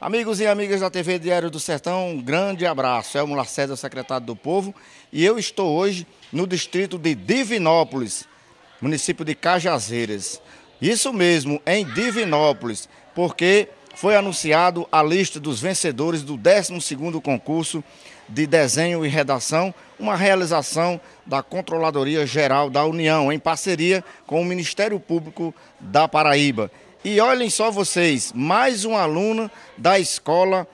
[0.00, 3.18] Amigos e amigas da TV Diário do Sertão, um grande abraço.
[3.18, 4.74] É o Lacerda, secretário do Povo,
[5.12, 8.24] e eu estou hoje no distrito de Divinópolis,
[8.80, 10.40] município de Cajazeiras.
[10.80, 17.84] Isso mesmo, em Divinópolis, porque foi anunciado a lista dos vencedores do 12º concurso
[18.26, 24.46] de desenho e redação, uma realização da Controladoria Geral da União, em parceria com o
[24.46, 26.70] Ministério Público da Paraíba.
[27.02, 30.68] E olhem só vocês, mais uma aluna da escola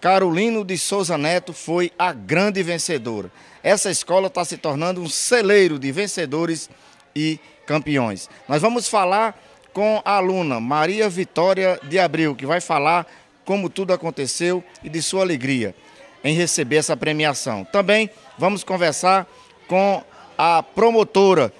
[0.00, 3.32] Carolino de Souza Neto foi a grande vencedora.
[3.64, 6.70] Essa escola está se tornando um celeiro de vencedores
[7.16, 8.30] e campeões.
[8.46, 9.36] Nós vamos falar
[9.72, 13.04] com a aluna Maria Vitória de Abril, que vai falar
[13.44, 15.74] como tudo aconteceu e de sua alegria
[16.22, 17.64] em receber essa premiação.
[17.64, 19.26] Também vamos conversar
[19.66, 20.00] com
[20.38, 21.52] a promotora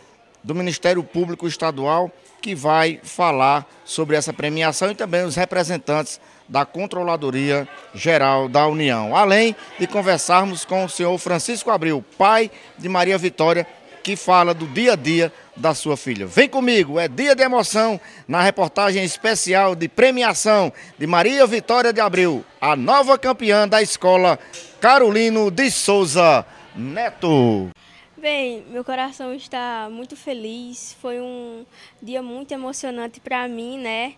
[0.45, 2.09] do Ministério Público Estadual,
[2.47, 9.17] que vai falar sobre essa premiação e também os representantes da Controladoria Geral da União.
[9.17, 13.67] Além de conversarmos com o senhor Francisco Abril, pai de Maria Vitória,
[14.01, 16.25] que fala do dia a dia da sua filha.
[16.25, 22.01] Vem comigo, é dia de emoção na reportagem especial de premiação de Maria Vitória de
[22.01, 24.39] Abril, a nova campeã da escola
[24.81, 27.71] Carolino de Souza Neto.
[28.19, 30.97] Bem, meu coração está muito feliz.
[31.03, 31.67] Foi um
[32.03, 34.15] dia muito emocionante para mim, né?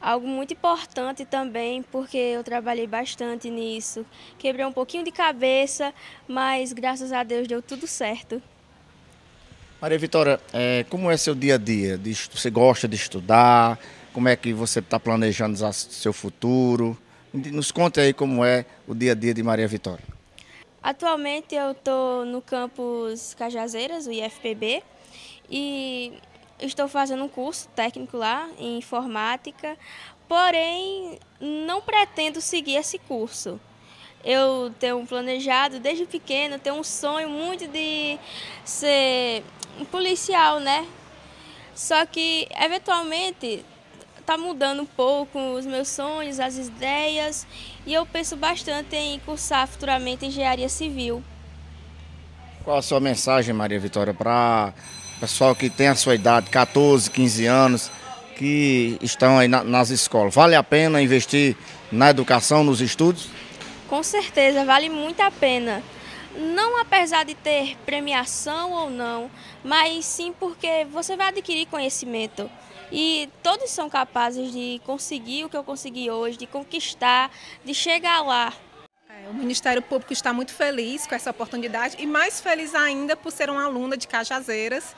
[0.00, 4.06] Algo muito importante também, porque eu trabalhei bastante nisso.
[4.38, 5.92] Quebrei um pouquinho de cabeça,
[6.28, 8.40] mas graças a Deus deu tudo certo.
[9.82, 12.00] Maria Vitória, é, como é seu dia a dia?
[12.32, 13.80] Você gosta de estudar?
[14.12, 16.96] Como é que você está planejando seu futuro?
[17.34, 20.09] Nos conte aí como é o dia a dia de Maria Vitória.
[20.82, 24.82] Atualmente eu estou no campus Cajazeiras, o IFPB,
[25.50, 26.14] e
[26.58, 29.76] estou fazendo um curso técnico lá em informática,
[30.26, 33.60] porém não pretendo seguir esse curso.
[34.24, 38.18] Eu tenho planejado desde pequeno, tenho um sonho muito de
[38.64, 39.42] ser
[39.78, 40.86] um policial, né?
[41.74, 43.64] Só que eventualmente
[44.30, 47.44] está mudando um pouco os meus sonhos, as ideias,
[47.84, 51.20] e eu penso bastante em cursar futuramente engenharia civil.
[52.62, 54.72] Qual a sua mensagem, Maria Vitória, para
[55.18, 57.90] pessoal que tem a sua idade, 14, 15 anos,
[58.36, 60.32] que estão aí na, nas escolas?
[60.32, 61.56] Vale a pena investir
[61.90, 63.28] na educação, nos estudos?
[63.88, 65.82] Com certeza, vale muito a pena.
[66.40, 69.30] Não apesar de ter premiação ou não,
[69.62, 72.50] mas sim porque você vai adquirir conhecimento.
[72.90, 77.30] E todos são capazes de conseguir o que eu consegui hoje, de conquistar,
[77.62, 78.54] de chegar lá.
[79.10, 83.30] É, o Ministério Público está muito feliz com essa oportunidade e mais feliz ainda por
[83.30, 84.96] ser uma aluna de Cajazeiras,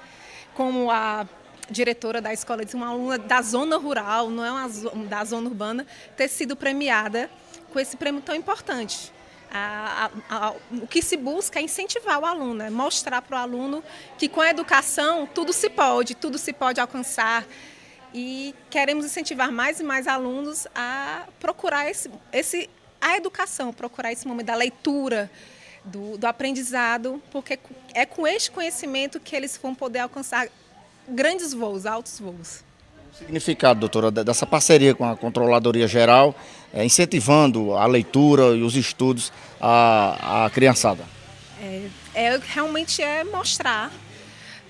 [0.55, 1.27] como a
[1.69, 4.69] diretora da escola diz, uma aluna da zona rural, não é uma
[5.09, 5.85] da zona urbana,
[6.17, 7.29] ter sido premiada
[7.73, 9.13] com esse prêmio tão importante.
[9.55, 13.41] A, a, a, o que se busca é incentivar o aluno, é mostrar para o
[13.41, 13.85] aluno
[14.17, 17.45] que com a educação tudo se pode, tudo se pode alcançar,
[18.15, 22.69] e queremos incentivar mais e mais alunos a procurar esse, esse,
[23.01, 25.31] a educação, procurar esse momento da leitura,
[25.85, 27.59] do, do aprendizado, porque
[27.95, 30.49] é com este conhecimento que eles vão poder alcançar
[31.09, 32.63] grandes voos, altos voos.
[33.13, 36.35] O significado, doutora, dessa parceria com a Controladoria Geral,
[36.73, 39.31] é, incentivando a leitura e os estudos
[39.61, 41.05] à, à criançada?
[41.61, 43.93] É, é, realmente é mostrar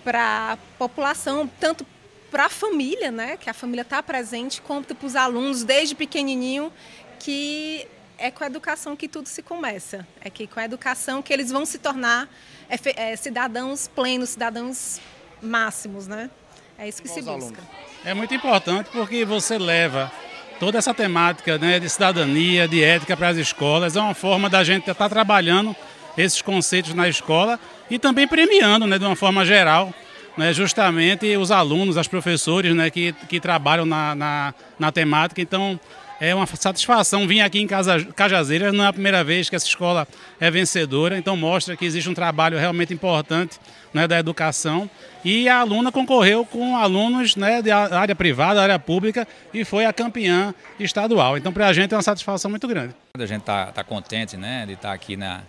[0.02, 1.86] para a população, tanto
[2.32, 6.72] para a família, né, que a família está presente, como para os alunos desde pequenininho,
[7.20, 7.86] que
[8.18, 10.04] é com a educação que tudo se começa.
[10.20, 12.28] É que com a educação que eles vão se tornar
[12.68, 15.00] é, é, cidadãos plenos, cidadãos
[15.40, 16.28] máximos, né?
[16.78, 17.32] É isso que se busca.
[17.32, 17.58] Alunos.
[18.04, 20.10] É muito importante porque você leva
[20.58, 23.96] toda essa temática né, de cidadania, de ética para as escolas.
[23.96, 25.74] É uma forma da gente estar tá trabalhando
[26.16, 27.58] esses conceitos na escola
[27.90, 29.92] e também premiando, né, de uma forma geral,
[30.36, 35.40] né, justamente os alunos, os professores né, que, que trabalham na, na, na, temática.
[35.40, 35.78] Então,
[36.22, 39.66] é uma satisfação vir aqui em Casa, Cajazeiras, não é a primeira vez que essa
[39.66, 40.06] escola
[40.38, 43.58] é vencedora, então mostra que existe um trabalho realmente importante
[43.92, 44.88] né, da educação.
[45.24, 49.84] E a aluna concorreu com alunos né, da área privada, da área pública, e foi
[49.84, 51.36] a campeã estadual.
[51.36, 52.94] Então, para a gente é uma satisfação muito grande.
[53.18, 55.40] A gente está tá contente né, de estar tá aqui na,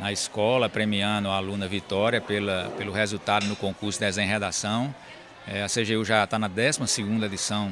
[0.00, 4.94] na escola, premiando a aluna Vitória pela, pelo resultado no concurso de desenho e redação.
[5.46, 7.70] É, a CGU já está na 12ª edição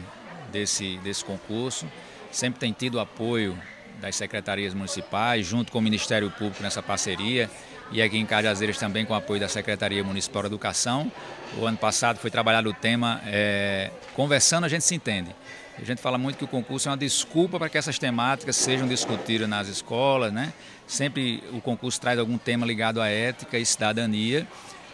[0.53, 1.87] desse, desse concurso,
[2.37, 3.59] sempre tem tido apoio
[3.99, 7.51] das secretarias municipais, junto com o Ministério Público nessa parceria.
[7.91, 11.11] e aqui em Cajazeiras também com o apoio da Secretaria Municipal de Educação.
[11.57, 15.35] O ano passado foi trabalhado o tema é, Conversando a gente se entende.
[15.79, 18.89] A gente fala muito que o concurso é uma desculpa para que essas temáticas sejam
[18.89, 20.53] discutidas nas escolas, né?
[20.87, 24.47] Sempre o concurso traz algum tema ligado à ética e cidadania,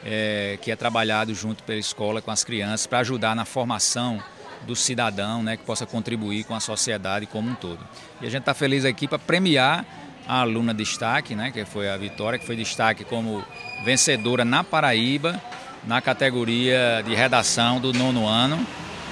[0.04, 4.22] é, que é trabalhado junto pela escola com as crianças para ajudar na formação
[4.66, 7.80] do cidadão, né, que possa contribuir com a sociedade como um todo.
[8.20, 9.84] E a gente está feliz aqui para premiar
[10.26, 13.44] a aluna destaque, né, que foi a Vitória, que foi destaque como
[13.84, 15.40] vencedora na Paraíba,
[15.84, 18.56] na categoria de redação do nono ano,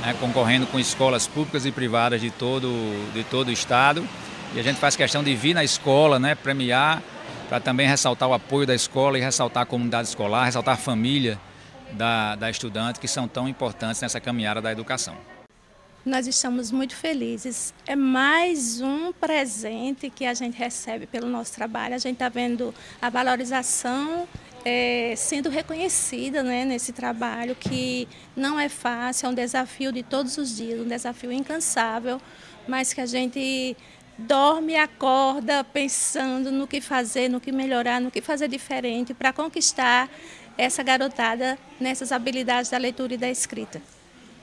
[0.01, 2.69] né, concorrendo com escolas públicas e privadas de todo,
[3.13, 4.07] de todo o estado.
[4.55, 7.03] E a gente faz questão de vir na escola, né, premiar,
[7.49, 11.39] para também ressaltar o apoio da escola e ressaltar a comunidade escolar, ressaltar a família
[11.93, 15.17] da, da estudante, que são tão importantes nessa caminhada da educação.
[16.05, 17.75] Nós estamos muito felizes.
[17.87, 21.95] É mais um presente que a gente recebe pelo nosso trabalho.
[21.95, 24.27] A gente está vendo a valorização
[24.65, 30.39] é, sendo reconhecida né, nesse trabalho, que não é fácil, é um desafio de todos
[30.39, 32.19] os dias, um desafio incansável,
[32.67, 33.77] mas que a gente
[34.17, 39.35] dorme e acorda pensando no que fazer, no que melhorar, no que fazer diferente para
[39.35, 40.09] conquistar
[40.57, 43.83] essa garotada nessas habilidades da leitura e da escrita.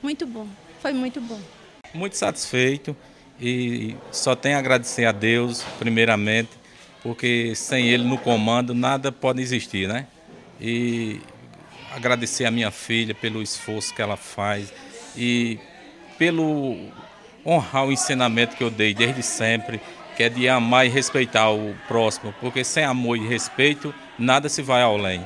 [0.00, 0.46] Muito bom.
[0.80, 1.40] Foi muito bom.
[1.94, 2.96] Muito satisfeito
[3.40, 6.50] e só tenho a agradecer a Deus, primeiramente,
[7.02, 10.06] porque sem Ele no comando nada pode existir, né?
[10.60, 11.20] E
[11.94, 14.72] agradecer a minha filha pelo esforço que ela faz
[15.16, 15.58] e
[16.18, 16.76] pelo
[17.46, 19.80] honrar o ensinamento que eu dei desde sempre,
[20.16, 24.62] que é de amar e respeitar o próximo, porque sem amor e respeito nada se
[24.62, 25.24] vai além.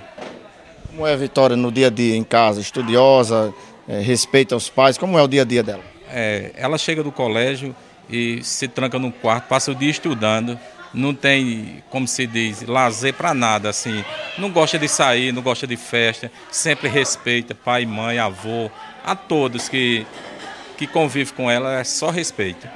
[0.86, 3.54] Como é a Vitória no dia a dia em casa, estudiosa,
[3.92, 4.96] é, respeita os pais?
[4.96, 5.84] Como é o dia a dia dela?
[6.08, 7.76] É, ela chega do colégio
[8.08, 10.58] e se tranca no quarto, passa o dia estudando,
[10.94, 14.02] não tem, como se diz, lazer para nada, assim.
[14.38, 18.70] Não gosta de sair, não gosta de festa, sempre respeita pai, mãe, avô,
[19.04, 20.06] a todos que,
[20.78, 22.66] que convivem com ela, é só respeito.